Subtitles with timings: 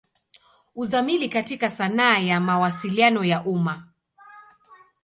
[0.75, 3.87] Uzamili katika sanaa ya Mawasiliano ya umma.